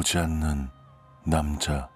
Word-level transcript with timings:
보지 0.00 0.16
않는 0.16 0.70
남자. 1.24 1.90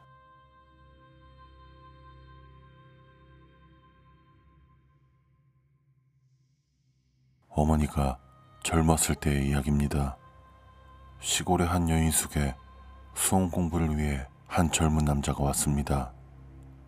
어머니가 7.48 8.18
젊었을 8.62 9.14
때의 9.14 9.48
이야기입니다. 9.48 10.18
시골의 11.21 11.67
한 11.67 11.89
여인숙에 11.89 12.54
수험 13.14 13.50
공부를 13.50 13.96
위해 13.96 14.26
한 14.48 14.71
젊은 14.71 15.07
남자가 15.07 15.43
왔습니다. 15.45 16.12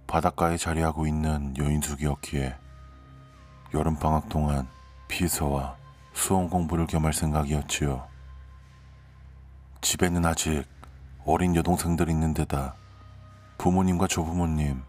바닷가에 0.07 0.59
자리하고 0.59 1.07
있는 1.07 1.57
여인숙이었기에 1.57 2.59
여름방학 3.73 4.29
동안 4.29 4.69
비서와 5.09 5.77
수험 6.13 6.51
공부를 6.51 6.87
겸할 6.87 7.15
생각이었지요. 7.15 8.07
집에는 9.81 10.27
아직 10.27 10.76
어린 11.29 11.57
여동생들이 11.57 12.13
있는 12.13 12.35
데다 12.35 12.77
부모님과 13.59 14.07
조부모님, 14.07 14.81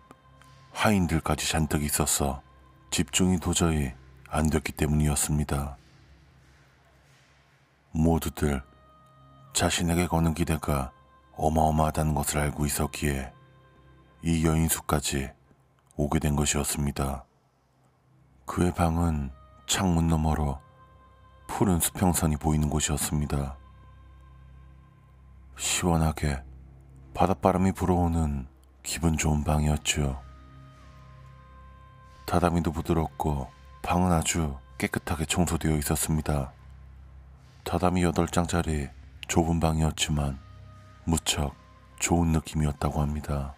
하인들까지 0.72 1.50
잔뜩 1.50 1.84
있어서 1.84 2.44
집중이 2.92 3.40
도저히 3.40 3.92
안 4.30 4.48
됐기 4.48 4.74
때문이었습니다. 4.74 5.78
모두들 7.92 8.62
자신에게 9.54 10.06
거는 10.06 10.36
기대가 10.36 10.92
어마어마하다는 11.34 12.14
것을 12.14 12.38
알고 12.38 12.68
있었기에 12.68 13.34
이 14.22 14.46
여인수까지 14.46 15.32
오게 15.96 16.20
된 16.20 16.36
것이었습니다. 16.36 17.26
그의 18.46 18.76
방은 18.76 19.32
창문 19.66 20.08
너머로 20.08 20.60
푸른 21.48 21.80
수평선이 21.80 22.38
보이는 22.38 22.70
곳이었습니다. 22.70 23.58
시원하게 25.58 26.44
바닷바람이 27.16 27.72
불어오는 27.72 28.48
기분 28.84 29.18
좋은 29.18 29.44
방이었죠. 29.44 30.22
다다미도 32.28 32.72
부드럽고 32.72 33.50
방은 33.82 34.12
아주 34.12 34.56
깨끗하게 34.78 35.26
청소되어 35.26 35.76
있었습니다. 35.78 36.54
다다미 37.64 38.04
8장짜리 38.04 38.92
좁은 39.28 39.60
방이었지만 39.60 40.40
무척 41.06 41.56
좋은 42.00 42.32
느낌이었다고 42.34 43.02
합니다. 43.02 43.56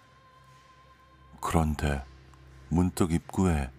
그런데 1.41 2.03
문득 2.69 3.11
입구에 3.11 3.69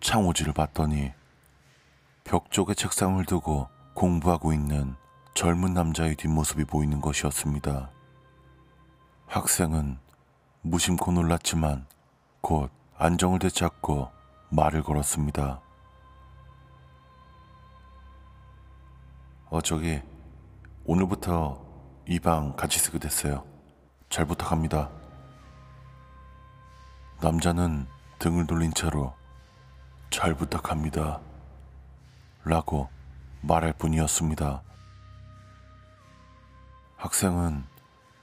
창호지를 0.00 0.52
봤더니 0.52 1.12
벽 2.24 2.50
쪽에 2.50 2.74
책상을 2.74 3.24
두고 3.24 3.68
공부하고 3.94 4.52
있는 4.52 4.96
젊은 5.40 5.72
남자의 5.72 6.16
뒷모습이 6.16 6.66
보이는 6.66 7.00
것이었습니다. 7.00 7.90
학생은 9.26 9.96
무심코 10.60 11.12
놀랐지만 11.12 11.86
곧 12.42 12.70
안정을 12.98 13.38
되찾고 13.38 14.10
말을 14.50 14.82
걸었습니다. 14.82 15.62
어, 19.48 19.62
저기, 19.62 20.02
오늘부터 20.84 21.64
이 22.06 22.20
방 22.20 22.54
같이 22.54 22.78
쓰게 22.78 22.98
됐어요. 22.98 23.42
잘 24.10 24.26
부탁합니다. 24.26 24.90
남자는 27.22 27.86
등을 28.18 28.46
돌린 28.46 28.74
채로 28.74 29.14
잘 30.10 30.34
부탁합니다. 30.34 31.18
라고 32.44 32.90
말할 33.40 33.72
뿐이었습니다. 33.72 34.64
학생은 37.00 37.64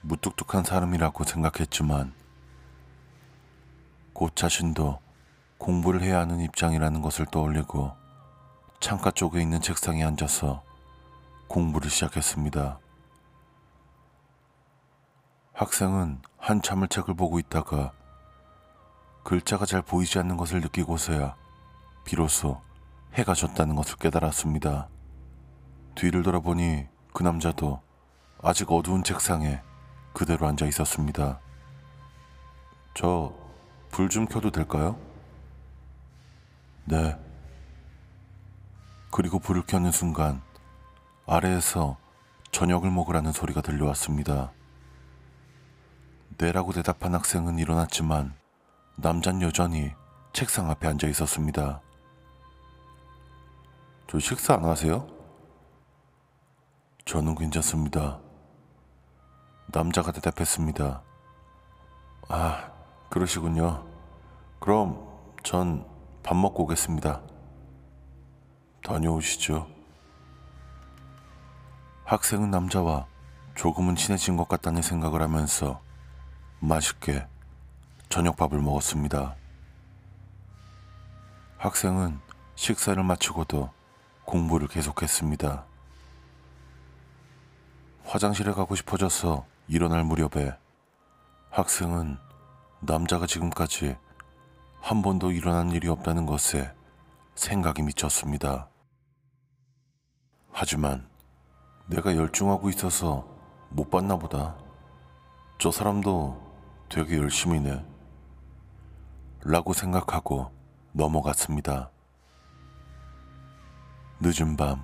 무뚝뚝한 0.02 0.62
사람이라고 0.62 1.24
생각했지만 1.24 2.14
곧 4.12 4.36
자신도 4.36 5.00
공부를 5.58 6.00
해야 6.00 6.20
하는 6.20 6.38
입장이라는 6.38 7.02
것을 7.02 7.26
떠올리고 7.26 7.90
창가 8.78 9.10
쪽에 9.10 9.42
있는 9.42 9.60
책상에 9.60 10.04
앉아서 10.04 10.62
공부를 11.48 11.90
시작했습니다. 11.90 12.78
학생은 15.54 16.22
한참을 16.36 16.86
책을 16.86 17.14
보고 17.14 17.40
있다가 17.40 17.92
글자가 19.24 19.66
잘 19.66 19.82
보이지 19.82 20.20
않는 20.20 20.36
것을 20.36 20.60
느끼고서야 20.60 21.34
비로소 22.04 22.62
해가 23.14 23.34
졌다는 23.34 23.74
것을 23.74 23.96
깨달았습니다. 23.96 24.88
뒤를 25.96 26.22
돌아보니 26.22 26.86
그 27.12 27.24
남자도 27.24 27.87
아직 28.42 28.70
어두운 28.70 29.02
책상에 29.04 29.60
그대로 30.12 30.46
앉아 30.46 30.66
있었습니다. 30.66 31.40
저 32.94 33.48
불 33.90 34.08
좀 34.08 34.26
켜도 34.26 34.50
될까요? 34.50 34.98
네. 36.84 37.18
그리고 39.10 39.38
불을 39.38 39.62
켜는 39.66 39.90
순간 39.90 40.40
아래에서 41.26 41.96
저녁을 42.52 42.90
먹으라는 42.90 43.32
소리가 43.32 43.60
들려왔습니다. 43.60 44.52
네라고 46.38 46.72
대답한 46.72 47.14
학생은 47.14 47.58
일어났지만 47.58 48.34
남잔 48.96 49.42
여전히 49.42 49.92
책상 50.32 50.70
앞에 50.70 50.86
앉아 50.86 51.08
있었습니다. 51.08 51.80
저 54.06 54.18
식사 54.18 54.54
안 54.54 54.64
하세요? 54.64 55.08
저는 57.04 57.34
괜찮습니다. 57.34 58.20
남자가 59.68 60.12
대답했습니다. 60.12 61.02
아, 62.28 62.70
그러시군요. 63.10 63.86
그럼 64.60 65.06
전 65.42 65.98
밥 66.28 66.36
먹고 66.36 66.64
오겠습니다. 66.64 67.22
다녀오시죠. 68.84 69.66
학생은 72.04 72.50
남자와 72.50 73.06
조금은 73.54 73.96
친해진 73.96 74.36
것 74.36 74.46
같다는 74.46 74.82
생각을 74.82 75.22
하면서 75.22 75.80
맛있게 76.60 77.26
저녁밥을 78.10 78.60
먹었습니다. 78.60 79.36
학생은 81.56 82.20
식사를 82.56 83.02
마치고도 83.02 83.70
공부를 84.26 84.68
계속했습니다. 84.68 85.64
화장실에 88.04 88.52
가고 88.52 88.74
싶어져서 88.74 89.46
일어날 89.70 90.02
무렵에 90.02 90.56
학생은 91.50 92.16
남자가 92.80 93.26
지금까지 93.26 93.98
한 94.80 95.02
번도 95.02 95.30
일어난 95.30 95.70
일이 95.72 95.88
없다는 95.88 96.24
것에 96.24 96.72
생각이 97.34 97.82
미쳤습니다. 97.82 98.70
하지만 100.50 101.06
내가 101.86 102.16
열중하고 102.16 102.70
있어서 102.70 103.28
못 103.68 103.90
봤나 103.90 104.16
보다. 104.16 104.56
저 105.58 105.70
사람도 105.70 106.40
되게 106.88 107.18
열심히네. 107.18 107.84
라고 109.44 109.74
생각하고 109.74 110.50
넘어갔습니다. 110.92 111.90
늦은 114.20 114.56
밤, 114.56 114.82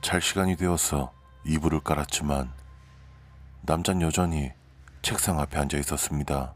잘 0.00 0.22
시간이 0.22 0.56
되어서 0.56 1.12
이불을 1.44 1.80
깔았지만 1.80 2.59
남잔 3.62 4.00
여전히 4.00 4.52
책상 5.02 5.38
앞에 5.38 5.58
앉아 5.58 5.76
있었습니다. 5.78 6.54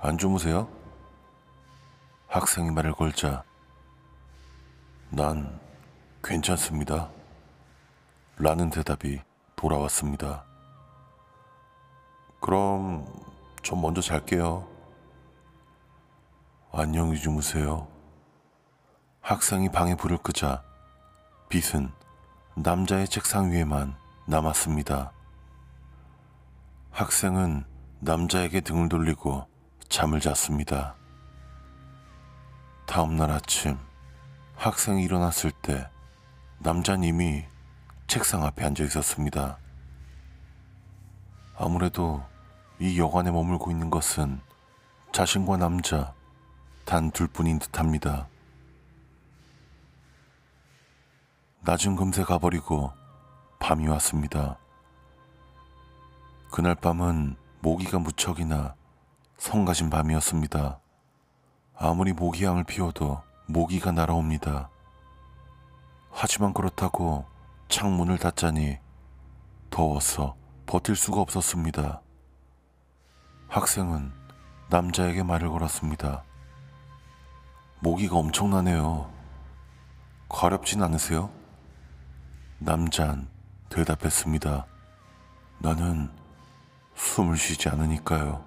안 0.00 0.18
주무세요? 0.18 0.68
학생이 2.26 2.70
말을 2.70 2.92
걸자 2.92 3.44
난 5.10 5.58
괜찮습니다. 6.22 7.10
라는 8.36 8.70
대답이 8.70 9.20
돌아왔습니다. 9.56 10.44
그럼 12.40 13.06
전 13.62 13.80
먼저 13.80 14.00
잘게요. 14.00 14.68
안녕히 16.72 17.18
주무세요. 17.18 17.88
학생이 19.20 19.70
방에 19.70 19.94
불을 19.96 20.18
끄자 20.18 20.62
빛은 21.48 21.90
남자의 22.56 23.08
책상 23.08 23.52
위에만 23.52 23.96
남았습니다. 24.26 25.12
학생은 26.98 27.64
남자에게 28.00 28.60
등을 28.60 28.88
돌리고 28.88 29.46
잠을 29.88 30.18
잤습니다. 30.18 30.96
다음 32.86 33.14
날 33.14 33.30
아침 33.30 33.78
학생이 34.56 35.04
일어났을 35.04 35.52
때 35.52 35.88
남자는 36.58 37.04
이미 37.04 37.44
책상 38.08 38.42
앞에 38.42 38.64
앉아 38.64 38.82
있었습니다. 38.82 39.60
아무래도 41.56 42.20
이 42.80 42.98
여관에 42.98 43.30
머물고 43.30 43.70
있는 43.70 43.90
것은 43.90 44.40
자신과 45.12 45.56
남자 45.58 46.12
단 46.84 47.12
둘뿐인 47.12 47.60
듯합니다. 47.60 48.26
낮은 51.60 51.94
금세 51.94 52.24
가버리고 52.24 52.90
밤이 53.60 53.86
왔습니다. 53.86 54.58
그날 56.50 56.74
밤은 56.74 57.36
모기가 57.60 57.98
무척이나 57.98 58.74
성가신 59.36 59.90
밤이었습니다. 59.90 60.80
아무리 61.76 62.12
모기향을 62.12 62.64
피워도 62.64 63.22
모기가 63.46 63.92
날아옵니다. 63.92 64.70
하지만 66.10 66.52
그렇다고 66.52 67.26
창문을 67.68 68.18
닫자니 68.18 68.78
더워서 69.70 70.36
버틸 70.66 70.96
수가 70.96 71.20
없었습니다. 71.20 72.00
학생은 73.48 74.12
남자에게 74.70 75.22
말을 75.22 75.50
걸었습니다. 75.50 76.24
모기가 77.80 78.16
엄청나네요. 78.16 79.10
가렵진 80.28 80.82
않으세요? 80.82 81.30
남잔 82.58 83.28
대답했습니다. 83.68 84.66
나는 85.60 86.10
숨을 86.98 87.36
쉬지 87.36 87.68
않으니까요. 87.68 88.44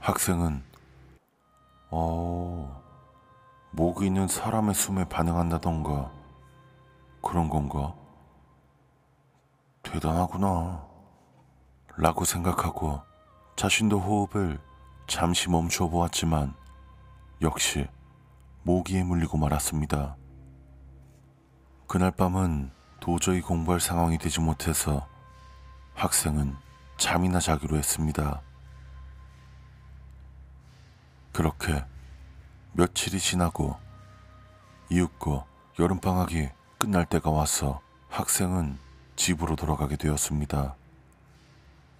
학생은 0.00 0.62
어 1.90 2.82
모기는 3.70 4.26
사람의 4.26 4.74
숨에 4.74 5.04
반응한다던가 5.04 6.10
그런 7.22 7.48
건가? 7.48 7.94
대단하구나. 9.84 10.84
라고 11.96 12.24
생각하고 12.24 13.00
자신도 13.54 14.00
호흡을 14.00 14.60
잠시 15.06 15.48
멈춰 15.48 15.88
보았지만 15.88 16.54
역시 17.40 17.88
모기에 18.64 19.04
물리고 19.04 19.38
말았습니다. 19.38 20.16
그날 21.86 22.10
밤은 22.10 22.72
도저히 22.98 23.40
공부할 23.40 23.80
상황이 23.80 24.18
되지 24.18 24.40
못해서 24.40 25.06
학생은 25.94 26.65
잠이나 26.96 27.40
자기로 27.40 27.76
했습니다. 27.76 28.42
그렇게 31.32 31.84
며칠이 32.72 33.18
지나고 33.18 33.76
이윽고 34.90 35.44
여름방학이 35.78 36.48
끝날 36.78 37.04
때가 37.04 37.30
와서 37.30 37.80
학생은 38.08 38.78
집으로 39.16 39.56
돌아가게 39.56 39.96
되었습니다. 39.96 40.76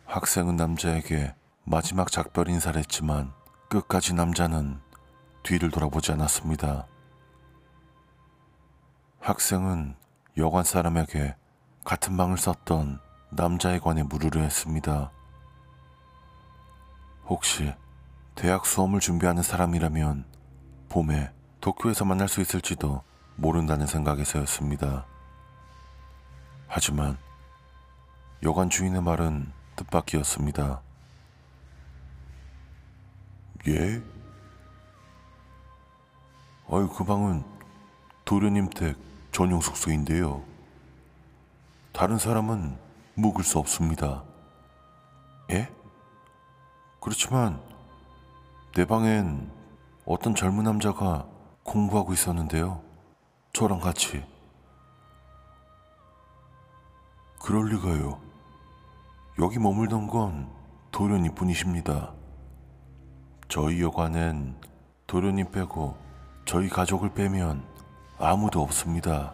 학생은 0.07 0.57
남자에게 0.57 1.35
마지막 1.65 2.11
작별 2.11 2.49
인사를 2.49 2.79
했지만 2.79 3.33
끝까지 3.69 4.15
남자는 4.15 4.81
뒤를 5.43 5.71
돌아보지 5.71 6.13
않았습니다. 6.13 6.87
학생은 9.21 9.97
여관 10.39 10.65
사람에게 10.65 11.35
같은 11.85 12.17
방을 12.17 12.39
썼던 12.39 13.01
남자에 13.31 13.79
관해 13.79 14.03
물으려 14.03 14.41
했습니다. 14.41 15.11
혹시 17.27 17.75
대학 18.35 18.67
수험을 18.67 19.01
준비하는 19.01 19.43
사람이라면 19.43 20.25
봄에 20.89 21.31
도쿄에서 21.61 22.05
만날 22.05 22.29
수 22.29 22.41
있을지도 22.41 23.03
모른다는 23.35 23.87
생각에서였습니다. 23.87 25.07
하지만 26.69 27.19
여관 28.43 28.71
주인의 28.71 29.03
말은 29.03 29.53
뜻밖이었습니다. 29.77 30.81
예? 33.69 34.03
아유, 36.71 36.89
그 36.89 37.05
방은 37.05 37.45
도련님 38.25 38.71
댁 38.71 38.97
전용 39.33 39.61
숙소인데요. 39.61 40.43
다른 41.93 42.19
사람은 42.19 42.86
묵을 43.17 43.45
수 43.45 43.59
없습니다. 43.59 44.23
예? 45.51 45.73
그렇지만 47.01 47.61
내 48.75 48.85
방엔 48.85 49.51
어떤 50.05 50.35
젊은 50.35 50.65
남자가 50.65 51.27
공부하고 51.63 52.13
있었는데요. 52.13 52.83
저랑 53.53 53.81
같이. 53.81 54.25
그럴 57.41 57.69
리가요. 57.71 58.21
여기 59.39 59.59
머물던 59.59 60.09
건 60.09 60.51
도련이 60.93 61.35
뿐이십니다. 61.35 62.13
저희 63.49 63.81
여관엔 63.83 64.61
도련이 65.07 65.51
빼고 65.51 65.97
저희 66.45 66.69
가족을 66.69 67.15
빼면 67.15 67.65
아무도 68.19 68.63
없습니다. 68.63 69.33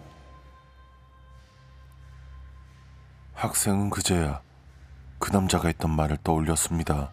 학생은 3.42 3.90
그제야 3.90 4.40
그 5.18 5.32
남자가 5.32 5.66
했던 5.66 5.90
말을 5.90 6.16
떠올렸습니다. 6.22 7.10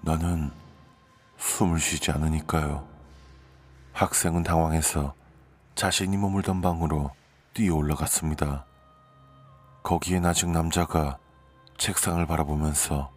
나는 0.00 0.50
숨을 1.36 1.78
쉬지 1.78 2.10
않으니까요. 2.12 2.88
학생은 3.92 4.44
당황해서 4.44 5.12
자신이 5.74 6.16
머물던 6.16 6.62
방으로 6.62 7.10
뛰어 7.52 7.74
올라갔습니다. 7.74 8.64
거기엔 9.82 10.24
아직 10.24 10.48
남자가 10.48 11.18
책상을 11.76 12.24
바라보면서 12.26 13.12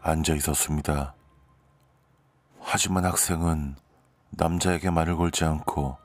앉아 0.00 0.34
있었습니다. 0.36 1.14
하지만 2.60 3.04
학생은 3.04 3.76
남자에게 4.30 4.88
말을 4.88 5.16
걸지 5.16 5.44
않고 5.44 5.98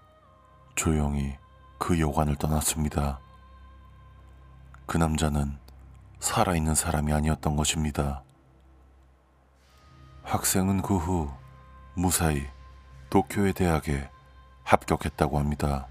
조용히 0.75 1.37
그 1.77 2.01
여관을 2.01 2.35
떠났습니다. 2.35 3.21
그 4.87 4.97
남자는 4.97 5.57
살아있는 6.19 6.73
사람이 6.73 7.11
아니었던 7.13 7.55
것입니다. 7.57 8.23
학생은 10.23 10.81
그 10.81 10.97
후 10.97 11.29
무사히 11.93 12.45
도쿄의 13.09 13.53
대학에 13.53 14.09
합격했다고 14.63 15.39
합니다. 15.39 15.87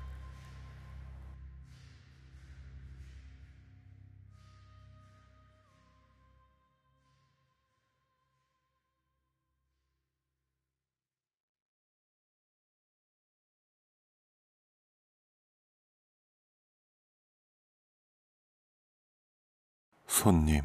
손님. 20.16 20.62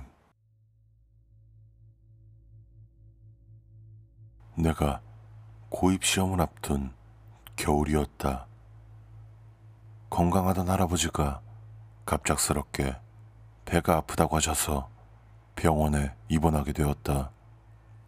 내가 4.55 5.01
고입 5.67 6.05
시험을 6.05 6.39
앞둔 6.39 6.93
겨울이었다. 7.57 8.47
건강하던 10.09 10.69
할아버지가 10.69 11.41
갑작스럽게 12.05 12.95
배가 13.65 13.97
아프다고 13.97 14.37
하셔서 14.37 14.89
병원에 15.57 16.15
입원하게 16.29 16.71
되었다. 16.71 17.31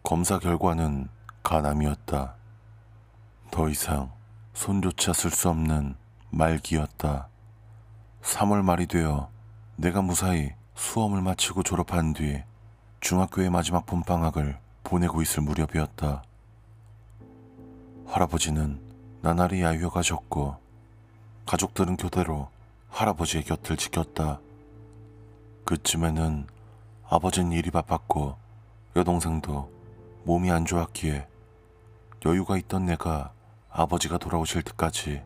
검사 0.02 0.38
결과는 0.38 1.10
간암이었다. 1.42 2.36
더 3.50 3.68
이상 3.68 4.10
손조차 4.54 5.12
쓸 5.12 5.30
수 5.30 5.50
없는 5.50 5.94
말기였다. 6.30 7.28
3월 8.22 8.62
말이 8.62 8.86
되어 8.86 9.30
내가 9.76 10.00
무사히 10.00 10.54
수험을 10.74 11.22
마치고 11.22 11.62
졸업한 11.62 12.12
뒤 12.14 12.42
중학교의 13.00 13.50
마지막 13.50 13.86
봄방학을 13.86 14.58
보내고 14.82 15.22
있을 15.22 15.42
무렵이었다. 15.42 16.22
할아버지는 18.06 18.80
나날이 19.22 19.62
야유어 19.62 19.90
가셨고 19.90 20.56
가족들은 21.46 21.96
교대로 21.96 22.48
할아버지의 22.88 23.44
곁을 23.44 23.76
지켰다. 23.76 24.40
그쯤에는 25.64 26.46
아버지는 27.08 27.52
일이 27.52 27.70
바빴고 27.70 28.36
여동생도 28.96 29.70
몸이 30.24 30.50
안 30.50 30.64
좋았기에 30.64 31.26
여유가 32.26 32.56
있던 32.58 32.86
내가 32.86 33.32
아버지가 33.70 34.18
돌아오실 34.18 34.62
때까지 34.62 35.22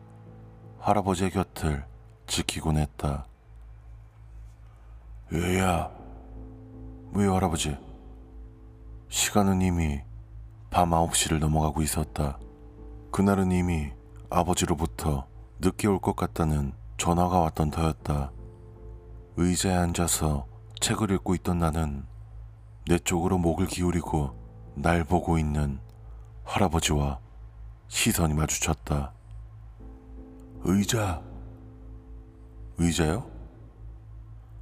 할아버지의 0.79 1.31
곁을 1.31 1.85
지키곤 2.27 2.77
했다. 2.77 3.25
왜야? 5.31 5.91
왜요, 7.13 7.35
할아버지? 7.35 7.77
시간은 9.09 9.61
이미 9.61 10.01
밤 10.69 10.89
9시를 10.91 11.39
넘어가고 11.39 11.81
있었다. 11.81 12.39
그날은 13.11 13.51
이미 13.51 13.91
아버지로부터 14.29 15.27
늦게 15.59 15.87
올 15.87 15.99
것 15.99 16.15
같다는 16.15 16.73
전화가 16.97 17.39
왔던 17.39 17.71
터였다. 17.71 18.31
의자에 19.37 19.73
앉아서 19.75 20.45
책을 20.79 21.11
읽고 21.11 21.35
있던 21.35 21.59
나는 21.59 22.05
내 22.87 22.97
쪽으로 22.99 23.37
목을 23.37 23.67
기울이고 23.67 24.31
날 24.75 25.03
보고 25.03 25.37
있는 25.37 25.79
할아버지와 26.43 27.19
시선이 27.87 28.33
마주쳤다. 28.33 29.13
의자. 30.63 31.21
의자요? 32.77 33.29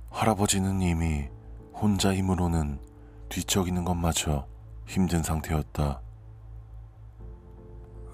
할아버지는 0.09 0.81
이미 0.81 1.29
혼자 1.73 2.13
힘으로는 2.13 2.79
뒤척이는 3.29 3.83
것마저 3.83 4.47
힘든 4.87 5.21
상태였다. 5.21 6.01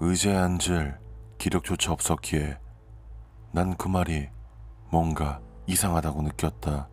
의자에 0.00 0.36
앉을 0.36 0.98
기력조차 1.38 1.92
없었기에 1.92 2.58
난 3.52 3.76
그 3.76 3.88
말이 3.88 4.28
뭔가 4.90 5.40
이상하다고 5.66 6.22
느꼈다. 6.22 6.88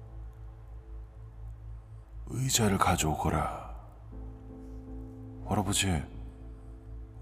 의자를 2.27 2.77
가져오거라. 2.77 3.71
할아버지, 5.45 6.01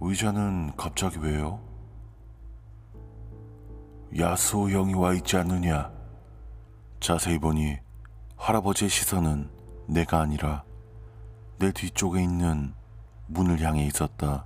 의자는 0.01 0.75
갑자기 0.75 1.17
왜요? 1.19 1.59
야스오 4.17 4.69
형이 4.69 4.93
와 4.93 5.13
있지 5.13 5.38
않느냐? 5.38 5.91
자세히 6.99 7.39
보니 7.39 7.77
할아버지의 8.35 8.89
시선은 8.89 9.49
내가 9.87 10.19
아니라 10.19 10.63
내 11.57 11.71
뒤쪽에 11.71 12.21
있는 12.21 12.73
문을 13.27 13.61
향해 13.61 13.85
있었다. 13.85 14.45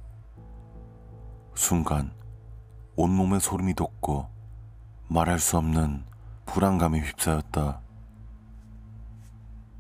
순간 1.56 2.14
온몸에 2.96 3.40
소름이 3.40 3.74
돋고 3.74 4.28
말할 5.08 5.40
수 5.40 5.58
없는 5.58 6.06
불안감에 6.46 7.00
휩싸였다. 7.00 7.82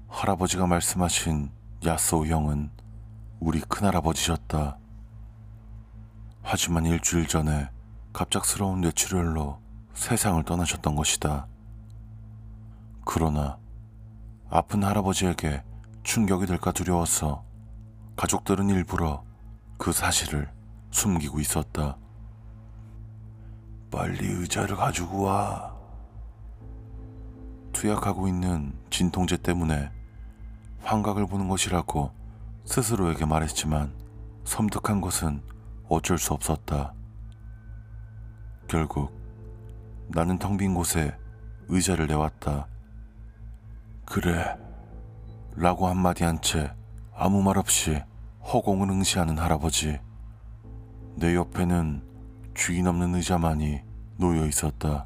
할아버지가 0.08 0.68
말씀하신 0.68 1.52
야스오 1.86 2.26
형은 2.26 2.72
우리 3.40 3.62
큰할아버지셨다. 3.62 4.78
하지만 6.42 6.86
일주일 6.86 7.28
전에 7.28 7.70
갑작스러운 8.14 8.82
뇌출혈로 8.82 9.60
세상을 9.94 10.44
떠나셨던 10.44 10.96
것이다. 10.96 11.48
그러나 13.06 13.58
아픈 14.50 14.84
할아버지에게 14.84 15.64
충격이 16.04 16.46
될까 16.46 16.72
두려워서 16.72 17.44
가족들은 18.16 18.70
일부러 18.70 19.24
그 19.78 19.92
사실을 19.92 20.50
숨기고 20.92 21.40
있었다. 21.40 21.98
빨리 23.92 24.28
의자를 24.28 24.76
가지고 24.76 25.24
와. 25.24 25.74
투약하고 27.74 28.28
있는 28.28 28.74
진통제 28.90 29.38
때문에 29.38 29.92
환각을 30.82 31.26
보는 31.28 31.48
것이라고 31.48 32.12
스스로에게 32.66 33.26
말했지만 33.26 33.94
섬뜩한 34.46 35.02
것은 35.02 35.42
어쩔 35.90 36.18
수 36.18 36.34
없었다. 36.34 36.94
결국 38.68 39.12
나는 40.10 40.38
텅 40.38 40.58
빈 40.58 40.74
곳에 40.74 41.16
의자를 41.68 42.08
내왔다. 42.08 42.68
그래. 44.06 44.58
라고 45.56 45.88
한마디 45.88 46.24
한 46.24 46.40
채 46.42 46.74
아무 47.16 47.42
말 47.44 47.58
없이 47.58 48.02
허공을 48.52 48.90
응시하는 48.90 49.38
할아버지. 49.38 50.00
내 51.16 51.36
옆에는 51.36 52.02
주인 52.56 52.88
없는 52.88 53.16
의자만이 53.16 53.82
놓여 54.18 54.46
있었다. 54.46 55.06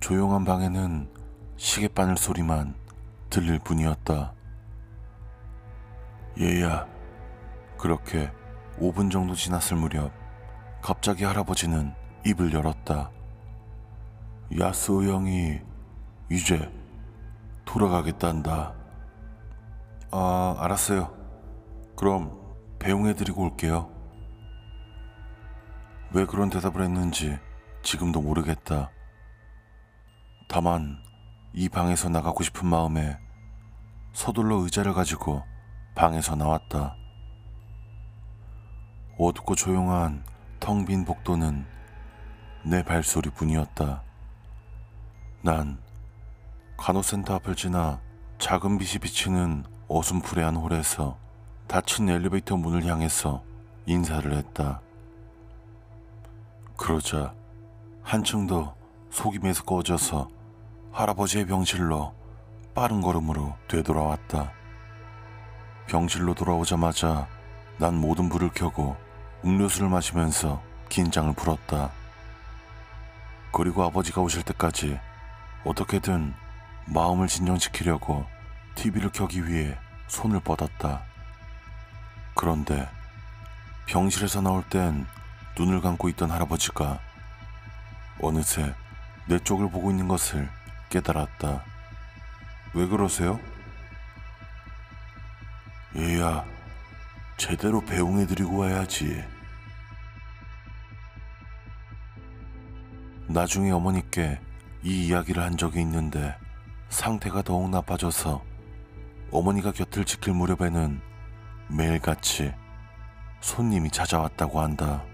조용한 0.00 0.44
방에는 0.44 1.08
시계바늘 1.56 2.16
소리만 2.16 2.74
들릴 3.30 3.58
뿐이었다. 3.60 4.32
얘야, 6.40 6.86
그렇게 7.78 8.30
5분 8.78 9.10
정도 9.10 9.34
지났을 9.34 9.76
무렵 9.76 10.12
갑자기 10.82 11.24
할아버지는 11.24 11.94
입을 12.26 12.52
열었다. 12.52 13.10
야스오 14.58 15.04
형이 15.04 15.60
이제 16.30 16.70
돌아가겠단다. 17.76 18.74
아, 20.10 20.56
알았어요. 20.58 21.14
그럼 21.94 22.32
배웅해드리고 22.78 23.42
올게요. 23.42 23.90
왜 26.12 26.24
그런 26.24 26.48
대답을 26.48 26.82
했는지 26.82 27.38
지금도 27.82 28.22
모르겠다. 28.22 28.90
다만 30.48 30.96
이 31.52 31.68
방에서 31.68 32.08
나가고 32.08 32.42
싶은 32.44 32.66
마음에 32.66 33.18
서둘러 34.14 34.56
의자를 34.56 34.94
가지고 34.94 35.42
방에서 35.94 36.34
나왔다. 36.34 36.96
어둡고 39.18 39.54
조용한 39.54 40.24
텅 40.60 40.86
빈 40.86 41.04
복도는 41.04 41.66
내 42.64 42.82
발소리 42.82 43.28
뿐이었다. 43.30 44.02
난 45.42 45.85
간호센터 46.76 47.34
앞을 47.36 47.56
지나 47.56 48.00
작은 48.38 48.78
빛이 48.78 48.98
비치는 48.98 49.64
어슴푸레한 49.88 50.56
홀에서 50.56 51.16
닫힌 51.66 52.08
엘리베이터 52.08 52.56
문을 52.56 52.84
향해서 52.84 53.42
인사를 53.86 54.32
했다. 54.32 54.80
그러자 56.76 57.34
한층 58.02 58.46
더 58.46 58.74
속임에서 59.10 59.64
꺼져서 59.64 60.28
할아버지의 60.92 61.46
병실로 61.46 62.14
빠른 62.74 63.00
걸음으로 63.00 63.54
되돌아왔다. 63.68 64.52
병실로 65.86 66.34
돌아오자마자 66.34 67.26
난 67.78 67.98
모든 67.98 68.28
불을 68.28 68.50
켜고 68.50 68.96
음료수를 69.44 69.88
마시면서 69.88 70.62
긴장을 70.88 71.32
풀었다. 71.34 71.90
그리고 73.52 73.82
아버지가 73.82 74.20
오실 74.20 74.42
때까지 74.42 75.00
어떻게든 75.64 76.34
마음을 76.86 77.26
진정시키려고 77.28 78.26
TV를 78.74 79.10
켜기 79.10 79.46
위해 79.48 79.76
손을 80.08 80.40
뻗었다. 80.40 81.02
그런데 82.34 82.88
병실에서 83.86 84.40
나올 84.40 84.62
땐 84.64 85.06
눈을 85.58 85.80
감고 85.80 86.08
있던 86.10 86.30
할아버지가 86.30 87.00
어느새 88.20 88.74
내 89.26 89.38
쪽을 89.38 89.70
보고 89.70 89.90
있는 89.90 90.06
것을 90.08 90.48
깨달았다. 90.90 91.64
왜 92.74 92.86
그러세요? 92.86 93.40
얘야, 95.96 96.44
제대로 97.36 97.80
배웅해드리고 97.80 98.58
와야지. 98.58 99.24
나중에 103.28 103.70
어머니께 103.70 104.40
이 104.82 105.06
이야기를 105.06 105.42
한 105.42 105.56
적이 105.56 105.80
있는데 105.80 106.36
상태가 106.88 107.42
더욱 107.42 107.70
나빠져서 107.70 108.42
어머니가 109.30 109.72
곁을 109.72 110.04
지킬 110.04 110.34
무렵에는 110.34 111.00
매일같이 111.68 112.52
손님이 113.40 113.90
찾아왔다고 113.90 114.60
한다. 114.60 115.04